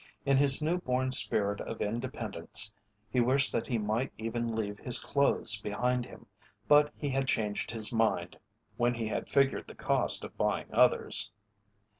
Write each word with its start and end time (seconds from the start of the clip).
In 0.25 0.37
his 0.37 0.63
new 0.63 0.79
born 0.79 1.11
spirit 1.11 1.61
of 1.61 1.79
independence 1.79 2.71
he 3.11 3.19
wished 3.19 3.51
that 3.51 3.67
he 3.67 3.77
might 3.77 4.11
even 4.17 4.55
leave 4.55 4.79
his 4.79 4.97
clothes 4.97 5.59
behind 5.61 6.07
him, 6.07 6.25
but 6.67 6.91
he 6.97 7.09
had 7.09 7.27
changed 7.27 7.69
his 7.69 7.93
mind 7.93 8.39
when 8.77 8.95
he 8.95 9.07
had 9.09 9.29
figured 9.29 9.67
the 9.67 9.75
cost 9.75 10.23
of 10.23 10.35
buying 10.39 10.73
others. 10.73 11.29